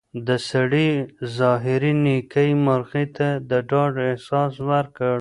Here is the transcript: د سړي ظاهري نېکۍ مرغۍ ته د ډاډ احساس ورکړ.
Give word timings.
د 0.27 0.29
سړي 0.49 0.89
ظاهري 1.37 1.93
نېکۍ 2.03 2.49
مرغۍ 2.65 3.05
ته 3.17 3.27
د 3.49 3.51
ډاډ 3.69 3.93
احساس 4.09 4.53
ورکړ. 4.69 5.09